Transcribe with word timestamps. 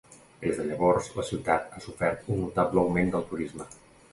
Des 0.43 0.55
de 0.59 0.63
llavors, 0.69 1.09
la 1.17 1.25
ciutat 1.27 1.75
ha 1.79 1.83
sofert 1.85 2.27
un 2.37 2.43
notable 2.47 2.85
augment 2.85 3.17
del 3.17 3.29
turisme. 3.35 3.71